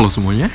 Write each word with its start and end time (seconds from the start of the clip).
Halo 0.00 0.08
semuanya. 0.08 0.48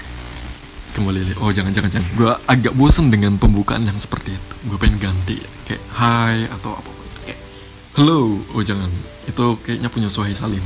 Kembali 0.98 1.38
Oh 1.38 1.54
jangan 1.54 1.70
jangan 1.70 2.02
Gue 2.18 2.34
agak 2.50 2.74
bosen 2.74 3.14
dengan 3.14 3.38
pembukaan 3.38 3.86
yang 3.86 3.94
seperti 4.02 4.34
itu. 4.34 4.54
Gue 4.66 4.82
pengen 4.82 4.98
ganti 4.98 5.38
Kayak 5.70 5.86
hai 6.02 6.50
atau 6.50 6.74
apa 6.74 6.90
Kayak 7.30 7.40
Hello. 7.94 8.42
Oh 8.42 8.66
jangan. 8.66 8.90
Itu 9.30 9.62
kayaknya 9.62 9.94
punya 9.94 10.10
Suhai 10.10 10.34
Salim. 10.34 10.66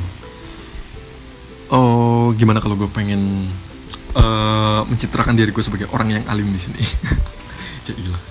Oh 1.67 2.31
gimana 2.39 2.63
kalau 2.63 2.79
gue 2.79 2.87
pengen 2.87 3.51
uh, 4.15 4.87
Mencitrakan 4.87 5.35
diri 5.35 5.51
gue 5.51 5.59
sebagai 5.59 5.91
orang 5.91 6.15
yang 6.15 6.23
alim 6.31 6.47
di 6.47 6.63
sini? 6.63 6.79
Cailah 7.83 8.23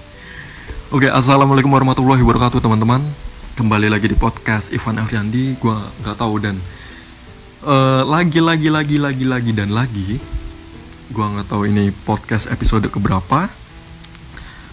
Oke 0.96 1.12
assalamualaikum 1.12 1.68
warahmatullahi 1.68 2.24
wabarakatuh 2.24 2.64
teman-teman. 2.64 3.04
Kembali 3.52 3.92
lagi 3.92 4.08
di 4.08 4.16
podcast 4.16 4.72
Ivan 4.72 4.96
Afriandi 4.96 5.60
Gue 5.60 5.76
gak 6.00 6.16
tahu 6.16 6.40
dan 6.40 6.56
uh, 7.68 8.00
lagi 8.08 8.40
lagi 8.40 8.72
lagi 8.72 8.96
lagi 8.96 9.28
lagi 9.28 9.52
dan 9.52 9.76
lagi 9.76 10.37
gua 11.12 11.32
nggak 11.32 11.48
tahu 11.48 11.68
ini 11.68 11.90
podcast 12.04 12.48
episode 12.52 12.88
keberapa. 12.92 13.48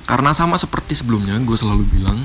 Karena 0.05 0.38
sama 0.38 0.62
seperti 0.62 0.93
sebelumnya 0.93 1.34
gue 1.41 1.57
selalu 1.57 1.81
bilang 1.89 2.21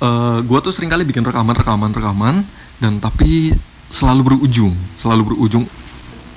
uh, 0.00 0.08
eh, 0.08 0.38
gue 0.40 0.58
tuh 0.64 0.72
sering 0.72 0.88
kali 0.88 1.04
bikin 1.04 1.24
rekaman 1.24 1.52
rekaman 1.52 1.92
rekaman 1.92 2.36
dan 2.80 2.96
tapi 2.96 3.52
selalu 3.92 4.32
berujung 4.32 4.72
selalu 4.96 5.34
berujung 5.34 5.68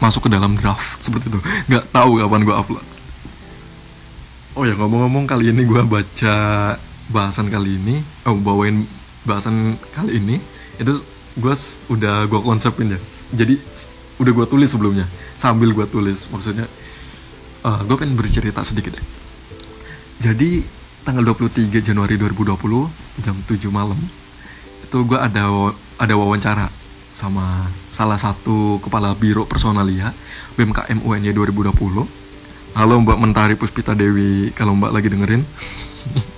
masuk 0.03 0.27
ke 0.27 0.29
dalam 0.35 0.59
draft 0.59 0.99
seperti 1.05 1.31
itu. 1.31 1.39
Nggak 1.71 1.85
tahu 1.95 2.19
kapan 2.19 2.41
gue 2.43 2.55
upload. 2.55 2.85
Oh 4.53 4.67
ya 4.67 4.77
ngomong-ngomong 4.77 5.25
kali 5.25 5.49
ini 5.49 5.65
gue 5.65 5.81
baca 5.81 6.35
bahasan 7.09 7.49
kali 7.49 7.79
ini 7.79 7.95
oh 8.27 8.37
bawain 8.37 8.85
bahasan 9.25 9.79
kali 9.95 10.21
ini 10.21 10.37
itu 10.77 10.99
gue 11.39 11.55
udah 11.89 12.27
gue 12.27 12.39
konsepin 12.43 12.93
ya. 12.93 12.99
Jadi 13.33 13.57
udah 14.21 14.31
gue 14.31 14.45
tulis 14.49 14.69
sebelumnya 14.69 15.05
sambil 15.37 15.73
gue 15.73 15.85
tulis. 15.89 16.25
Maksudnya 16.29 16.69
uh, 17.63 17.79
eh, 17.79 17.79
gue 17.87 17.95
pengen 17.97 18.15
bercerita 18.19 18.61
sedikit 18.61 18.99
ya 18.99 19.03
jadi 20.23 20.63
tanggal 21.03 21.35
23 21.35 21.83
Januari 21.83 22.15
2020 22.15 22.55
jam 23.23 23.35
7 23.35 23.59
malam 23.71 23.99
itu 24.83 24.97
gue 25.03 25.19
ada 25.19 25.43
ada 25.99 26.13
wawancara 26.15 26.67
sama 27.13 27.69
salah 27.93 28.17
satu 28.17 28.81
kepala 28.81 29.13
biro 29.13 29.45
personalia 29.45 30.11
BMKM 30.55 31.03
UNY 31.03 31.31
2020 31.35 31.75
halo 32.73 32.95
Mbak 33.03 33.17
Mentari 33.19 33.55
Puspita 33.59 33.93
Dewi 33.93 34.49
kalau 34.55 34.73
Mbak 34.77 34.91
lagi 34.91 35.07
dengerin 35.11 35.43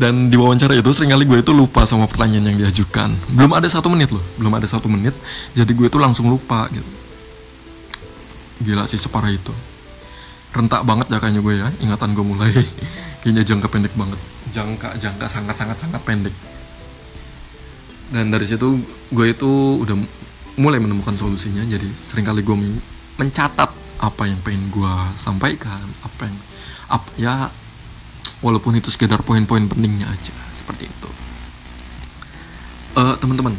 dan 0.00 0.32
di 0.32 0.36
wawancara 0.40 0.72
itu 0.72 0.88
sering 0.96 1.12
kali 1.12 1.28
gue 1.28 1.44
itu 1.44 1.52
lupa 1.52 1.84
sama 1.84 2.08
pertanyaan 2.08 2.48
yang 2.48 2.58
diajukan. 2.64 3.12
Belum 3.36 3.52
ada 3.52 3.68
satu 3.68 3.92
menit 3.92 4.08
loh 4.08 4.24
belum 4.40 4.56
ada 4.56 4.64
satu 4.64 4.88
menit 4.88 5.12
jadi 5.52 5.68
gue 5.68 5.86
itu 5.92 5.98
langsung 6.00 6.32
lupa 6.32 6.72
gitu. 6.72 6.88
Gila 8.64 8.88
sih 8.88 8.96
separah 8.96 9.28
itu. 9.28 9.52
Rentak 10.56 10.88
banget 10.88 11.12
ya 11.12 11.20
kayaknya 11.20 11.44
gue 11.44 11.54
ya 11.60 11.68
ingatan 11.84 12.16
gue 12.16 12.24
mulai 12.24 12.50
kayaknya 13.20 13.44
jangka 13.44 13.68
pendek 13.68 13.92
banget. 13.92 14.16
Jangka 14.56 14.96
jangka 14.96 15.26
sangat 15.28 15.54
sangat 15.60 15.76
sangat 15.76 16.00
pendek. 16.00 16.32
Dan 18.08 18.32
dari 18.32 18.48
situ 18.48 18.80
gue 19.12 19.26
itu 19.28 19.84
udah 19.84 20.00
mulai 20.56 20.80
menemukan 20.80 21.14
solusinya 21.14 21.60
jadi 21.68 21.86
sering 21.92 22.24
kali 22.24 22.40
gue 22.40 22.56
mencatat 23.20 23.68
apa 24.00 24.22
yang 24.24 24.40
pengen 24.40 24.72
gue 24.72 24.94
sampaikan 25.20 25.84
apa 26.00 26.24
yang 26.24 26.36
apa 26.88 27.08
ya 27.20 27.34
walaupun 28.40 28.76
itu 28.76 28.88
sekedar 28.88 29.20
poin-poin 29.20 29.64
pentingnya 29.68 30.08
aja 30.08 30.34
seperti 30.52 30.88
itu. 30.88 31.10
Uh, 32.96 33.14
teman-teman 33.20 33.54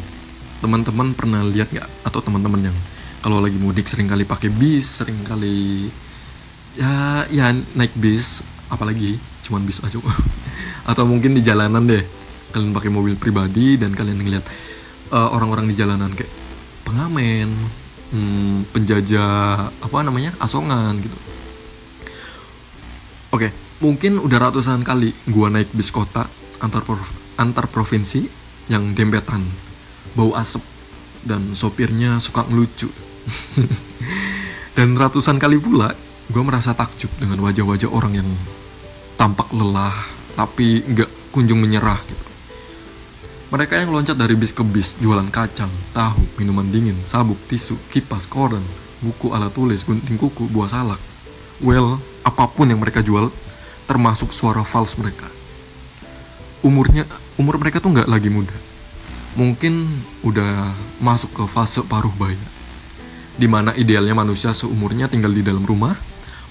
teman-teman 0.62 1.08
pernah 1.14 1.42
lihat 1.46 1.70
nggak? 1.70 1.88
Atau 2.06 2.22
teman-teman 2.22 2.70
yang 2.70 2.76
kalau 3.22 3.38
lagi 3.38 3.58
mudik 3.58 3.86
sering 3.86 4.10
kali 4.10 4.26
pakai 4.26 4.50
bis 4.50 5.02
sering 5.02 5.22
kali 5.22 5.90
ya 6.74 7.22
ya 7.30 7.54
naik 7.78 7.94
bis 7.94 8.42
apalagi 8.70 9.18
cuman 9.46 9.62
bis 9.66 9.82
aja. 9.82 9.98
Atau 10.90 11.06
mungkin 11.06 11.34
di 11.34 11.42
jalanan 11.42 11.86
deh 11.86 12.02
kalian 12.52 12.76
pakai 12.76 12.90
mobil 12.92 13.16
pribadi 13.16 13.80
dan 13.80 13.96
kalian 13.96 14.20
ngeliat 14.20 14.44
uh, 15.14 15.32
orang-orang 15.32 15.70
di 15.70 15.74
jalanan 15.78 16.12
kayak 16.12 16.28
pengamen 16.84 17.48
hmm, 18.12 18.68
penjajah 18.76 19.72
apa 19.72 19.96
namanya 20.04 20.36
asongan 20.36 21.00
gitu 21.00 21.16
mungkin 23.82 24.22
udah 24.22 24.38
ratusan 24.38 24.86
kali 24.86 25.10
gua 25.26 25.50
naik 25.50 25.74
bis 25.74 25.90
kota 25.90 26.30
antar 26.62 26.86
antar 27.34 27.66
provinsi 27.66 28.30
yang 28.70 28.94
dempetan 28.94 29.42
bau 30.14 30.30
asap 30.38 30.62
dan 31.26 31.58
sopirnya 31.58 32.22
suka 32.22 32.46
ngelucu 32.46 32.86
dan 34.78 34.94
ratusan 34.94 35.42
kali 35.42 35.58
pula 35.58 35.90
gue 36.30 36.42
merasa 36.46 36.72
takjub 36.72 37.10
dengan 37.18 37.42
wajah-wajah 37.42 37.90
orang 37.90 38.22
yang 38.22 38.28
tampak 39.18 39.50
lelah 39.50 39.94
tapi 40.38 40.86
nggak 40.86 41.34
kunjung 41.34 41.58
menyerah 41.58 41.98
gitu 42.06 42.26
mereka 43.52 43.76
yang 43.76 43.92
loncat 43.92 44.16
dari 44.16 44.32
bis 44.32 44.48
ke 44.48 44.64
bis 44.64 44.96
jualan 44.96 45.28
kacang, 45.28 45.68
tahu, 45.92 46.24
minuman 46.40 46.64
dingin, 46.72 46.96
sabuk, 47.04 47.36
tisu, 47.52 47.76
kipas, 47.92 48.24
koran, 48.24 48.64
buku 49.04 49.28
alat 49.28 49.52
tulis, 49.52 49.84
gunting 49.84 50.16
kuku, 50.16 50.48
buah 50.48 50.72
salak. 50.72 50.96
Well, 51.60 52.00
apa 52.24 52.48
pun 52.48 52.72
yang 52.72 52.80
mereka 52.80 53.04
jual 53.04 53.28
termasuk 53.86 54.30
suara 54.30 54.62
false 54.62 54.96
mereka. 54.98 55.26
Umurnya 56.62 57.04
umur 57.36 57.58
mereka 57.58 57.82
tuh 57.82 57.90
nggak 57.90 58.06
lagi 58.06 58.30
muda. 58.30 58.54
Mungkin 59.34 59.88
udah 60.22 60.70
masuk 61.00 61.32
ke 61.32 61.44
fase 61.48 61.80
paruh 61.82 62.12
baya. 62.14 62.38
Di 63.34 63.48
mana 63.48 63.72
idealnya 63.74 64.12
manusia 64.12 64.52
seumurnya 64.52 65.08
tinggal 65.08 65.32
di 65.32 65.40
dalam 65.40 65.64
rumah, 65.64 65.96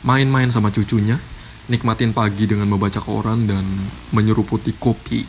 main-main 0.02 0.50
sama 0.50 0.74
cucunya, 0.74 1.16
nikmatin 1.70 2.12
pagi 2.12 2.50
dengan 2.50 2.68
membaca 2.68 2.98
koran 2.98 3.46
dan 3.46 3.64
menyeruputi 4.10 4.74
kopi. 4.76 5.24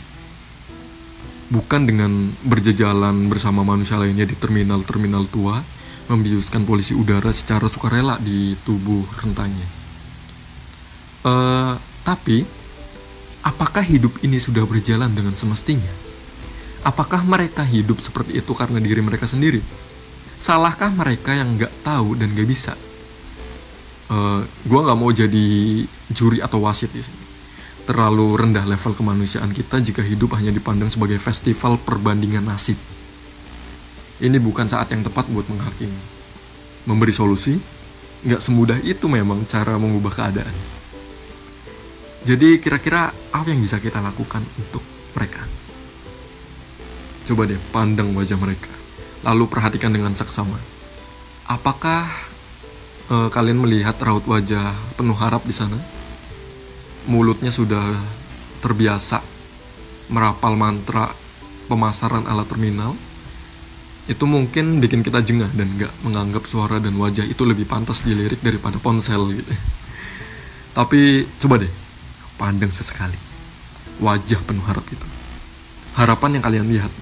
Bukan 1.53 1.85
dengan 1.85 2.33
berjejalan 2.49 3.29
bersama 3.29 3.61
manusia 3.61 4.01
lainnya 4.01 4.25
di 4.25 4.33
terminal-terminal 4.33 5.29
tua, 5.29 5.61
membiuskan 6.09 6.65
polisi 6.65 6.97
udara 6.97 7.31
secara 7.31 7.69
sukarela 7.69 8.17
di 8.17 8.57
tubuh 8.65 9.05
rentanya. 9.21 9.69
Uh, 11.23 11.77
tapi, 12.03 12.43
apakah 13.47 13.83
hidup 13.87 14.19
ini 14.27 14.43
sudah 14.43 14.67
berjalan 14.67 15.11
dengan 15.15 15.35
semestinya? 15.39 15.91
Apakah 16.83 17.23
mereka 17.23 17.63
hidup 17.63 18.03
seperti 18.03 18.43
itu 18.43 18.51
karena 18.59 18.83
diri 18.83 18.99
mereka 18.99 19.31
sendiri? 19.31 19.63
Salahkah 20.43 20.91
mereka 20.91 21.31
yang 21.31 21.55
nggak 21.55 21.87
tahu 21.87 22.19
dan 22.19 22.35
nggak 22.35 22.49
bisa? 22.51 22.75
Uh, 24.11 24.43
eh, 24.43 24.67
gue 24.67 24.81
nggak 24.83 24.99
mau 24.99 25.15
jadi 25.15 25.47
juri 26.11 26.43
atau 26.43 26.59
wasit 26.67 26.91
di 26.91 27.07
sini. 27.07 27.23
Terlalu 27.87 28.35
rendah 28.35 28.67
level 28.67 28.99
kemanusiaan 28.99 29.55
kita 29.55 29.79
jika 29.79 30.03
hidup 30.03 30.35
hanya 30.39 30.51
dipandang 30.51 30.91
sebagai 30.91 31.23
festival 31.23 31.79
perbandingan 31.79 32.43
nasib. 32.43 32.79
Ini 34.19 34.39
bukan 34.43 34.67
saat 34.67 34.91
yang 34.91 35.07
tepat 35.07 35.31
buat 35.31 35.47
menghakimi. 35.47 36.03
Memberi 36.91 37.15
solusi, 37.15 37.59
nggak 38.27 38.43
semudah 38.43 38.79
itu 38.83 39.07
memang 39.07 39.47
cara 39.47 39.79
mengubah 39.79 40.11
keadaan. 40.11 40.82
Jadi 42.23 42.63
kira-kira 42.63 43.11
apa 43.35 43.47
yang 43.51 43.59
bisa 43.59 43.83
kita 43.83 43.99
lakukan 43.99 44.47
untuk 44.55 44.79
mereka? 45.19 45.43
Coba 47.27 47.51
deh 47.51 47.59
pandang 47.75 48.15
wajah 48.15 48.39
mereka, 48.39 48.71
lalu 49.27 49.51
perhatikan 49.51 49.91
dengan 49.91 50.15
seksama. 50.15 50.55
Apakah 51.51 52.07
uh, 53.11 53.27
kalian 53.27 53.59
melihat 53.59 53.99
raut 54.07 54.23
wajah 54.23 54.71
penuh 54.95 55.19
harap 55.19 55.43
di 55.43 55.51
sana? 55.51 55.75
Mulutnya 57.11 57.51
sudah 57.51 57.91
terbiasa 58.63 59.19
merapal 60.07 60.55
mantra 60.55 61.11
pemasaran 61.67 62.31
ala 62.31 62.47
terminal. 62.47 62.95
Itu 64.07 64.31
mungkin 64.31 64.79
bikin 64.79 65.03
kita 65.03 65.27
jengah 65.27 65.51
dan 65.59 65.75
gak 65.75 65.91
menganggap 66.07 66.47
suara 66.47 66.79
dan 66.79 66.95
wajah 66.95 67.27
itu 67.27 67.43
lebih 67.43 67.67
pantas 67.67 68.07
dilirik 68.07 68.39
daripada 68.47 68.79
ponsel 68.79 69.27
gitu. 69.35 69.51
Tapi 70.71 71.27
coba 71.43 71.59
deh 71.67 71.82
pandang 72.41 72.73
sesekali. 72.73 73.19
Wajah 74.01 74.41
penuh 74.43 74.65
harap 74.65 74.87
itu. 74.89 75.07
Harapan 75.93 76.41
yang 76.41 76.45
kalian 76.45 76.67
lihat 76.73 76.93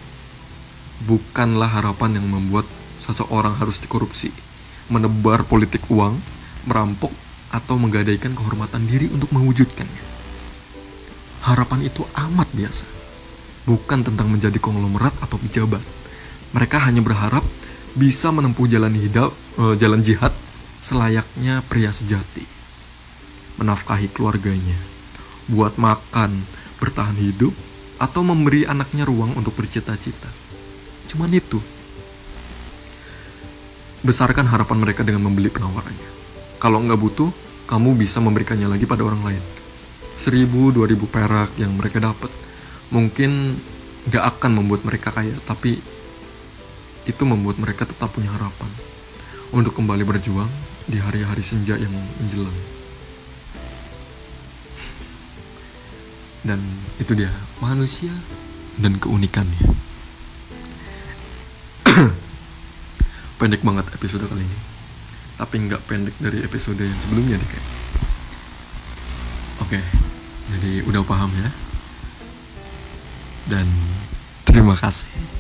bukanlah 1.07 1.71
harapan 1.71 2.21
yang 2.21 2.27
membuat 2.29 2.69
seseorang 3.01 3.57
harus 3.57 3.81
dikorupsi, 3.81 4.29
menebar 4.93 5.47
politik 5.49 5.81
uang, 5.89 6.21
merampok, 6.69 7.13
atau 7.51 7.75
menggadaikan 7.81 8.37
kehormatan 8.37 8.87
diri 8.87 9.11
untuk 9.11 9.33
mewujudkannya. 9.35 10.05
Harapan 11.41 11.89
itu 11.89 12.05
amat 12.15 12.49
biasa, 12.53 12.87
bukan 13.65 14.05
tentang 14.05 14.29
menjadi 14.29 14.59
konglomerat 14.61 15.17
atau 15.25 15.41
pejabat. 15.41 15.83
Mereka 16.53 16.79
hanya 16.85 17.01
berharap 17.01 17.43
bisa 17.97 18.31
menempuh 18.31 18.69
jalan 18.71 18.93
hidup, 18.95 19.33
eh, 19.59 19.75
jalan 19.81 20.05
jihad 20.05 20.31
selayaknya 20.81 21.61
pria 21.67 21.93
sejati, 21.93 22.45
menafkahi 23.61 24.09
keluarganya, 24.13 24.77
buat 25.51 25.75
makan, 25.77 26.47
bertahan 26.79 27.19
hidup, 27.19 27.53
atau 28.01 28.23
memberi 28.25 28.65
anaknya 28.65 29.05
ruang 29.05 29.37
untuk 29.37 29.53
bercita-cita. 29.59 30.31
Cuman 31.11 31.31
itu. 31.35 31.61
besarkan 34.01 34.49
harapan 34.49 34.81
mereka 34.81 35.05
dengan 35.05 35.29
membeli 35.29 35.53
penawarannya. 35.53 36.09
Kalau 36.57 36.81
nggak 36.81 36.97
butuh, 36.97 37.29
kamu 37.69 38.01
bisa 38.01 38.17
memberikannya 38.17 38.65
lagi 38.65 38.89
pada 38.89 39.05
orang 39.05 39.21
lain. 39.21 39.45
Seribu, 40.17 40.73
dua 40.73 40.89
ribu 40.89 41.05
perak 41.05 41.53
yang 41.61 41.77
mereka 41.77 42.01
dapat 42.01 42.33
mungkin 42.89 43.61
nggak 44.09 44.25
akan 44.37 44.51
membuat 44.57 44.89
mereka 44.89 45.13
kaya, 45.13 45.37
tapi 45.45 45.79
itu 47.05 47.23
membuat 47.29 47.61
mereka 47.61 47.85
tetap 47.85 48.09
punya 48.13 48.33
harapan 48.33 48.73
untuk 49.53 49.77
kembali 49.77 50.05
berjuang 50.05 50.51
di 50.89 50.97
hari-hari 50.97 51.45
senja 51.45 51.77
yang 51.77 51.93
menjelang. 52.21 52.80
Dan 56.41 56.61
itu 56.97 57.13
dia 57.13 57.29
manusia 57.61 58.13
dan 58.81 58.97
keunikannya. 58.97 59.61
pendek 63.41 63.65
banget 63.65 63.89
episode 63.97 64.25
kali 64.29 64.45
ini. 64.45 64.59
Tapi 65.41 65.57
nggak 65.69 65.83
pendek 65.89 66.17
dari 66.21 66.45
episode 66.45 66.81
yang 66.81 67.01
sebelumnya 67.01 67.41
deh 67.41 67.49
kayak. 67.49 67.67
Oke, 69.65 69.81
jadi 70.57 70.85
udah 70.85 71.01
paham 71.05 71.33
ya. 71.41 71.51
Dan 73.49 73.67
terima 74.45 74.77
kasih. 74.77 75.40